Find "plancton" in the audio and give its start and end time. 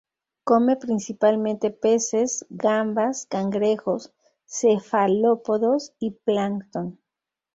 6.09-6.97